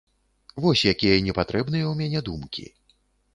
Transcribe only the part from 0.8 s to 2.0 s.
якія непатрэбныя ў